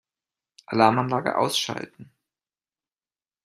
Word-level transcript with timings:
Alarmanlage 0.65 1.35
ausschalten. 1.37 2.11